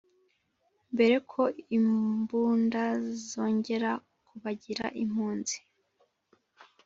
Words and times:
mbere 0.93 1.15
ko 1.31 1.41
imbunda 1.77 2.83
zongera 3.29 3.91
kubagira 4.27 4.85
impunzi 5.03 5.57